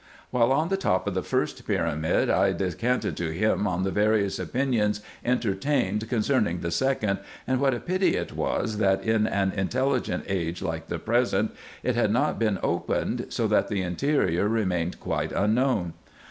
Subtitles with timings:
[0.33, 4.39] Wliile on the top of the first pyramid, I descanted to him on the various
[4.39, 10.23] opinions entertained concerning the second, and what a pity it was, that, in an intelligent
[10.27, 11.51] age like the present,
[11.83, 15.93] it had not been opened, so that the interior remained quite unknown.